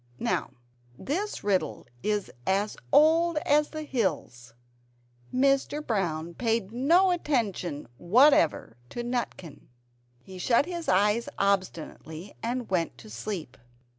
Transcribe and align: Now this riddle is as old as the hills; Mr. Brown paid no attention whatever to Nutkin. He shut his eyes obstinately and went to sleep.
Now 0.17 0.49
this 0.97 1.43
riddle 1.43 1.85
is 2.01 2.31
as 2.47 2.75
old 2.91 3.37
as 3.45 3.69
the 3.69 3.83
hills; 3.83 4.55
Mr. 5.31 5.85
Brown 5.85 6.33
paid 6.33 6.71
no 6.71 7.11
attention 7.11 7.87
whatever 7.99 8.77
to 8.89 9.03
Nutkin. 9.03 9.67
He 10.23 10.39
shut 10.39 10.65
his 10.65 10.89
eyes 10.89 11.29
obstinately 11.37 12.33
and 12.41 12.67
went 12.67 12.97
to 12.97 13.11
sleep. 13.11 13.59